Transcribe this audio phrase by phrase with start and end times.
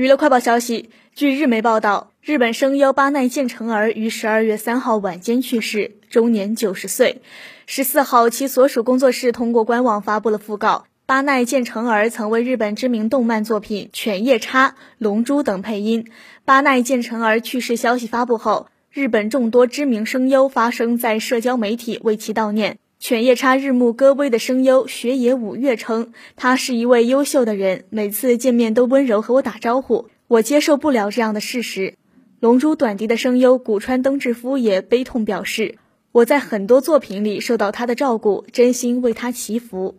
[0.00, 7.20] 娱乐快报消息，据日媒报道，日本声优八奈健成儿于十二月三号晚间去世，终年九十岁。
[7.66, 10.86] 十四号，其所属工作室通过官网发布了讣告。
[11.04, 16.06] 八奈健成儿曾为日本知名动漫作品《犬夜叉》《龙珠》等配音。
[16.46, 22.78] 八奈健成儿去世消息发布后，日本众多知名声优发声在社交媒体为其悼念。
[23.00, 31.94] 犬夜叉日暮歌薇的声优雪野五月称，他是一位优秀的人，每次见面都温柔和我打招呼，我接受不了这样的事实。
[32.40, 35.78] 龙珠短笛的声优古川登志夫也悲痛表示，
[36.12, 39.94] 我在很多作品里受到他的照顾，真心为他祈福。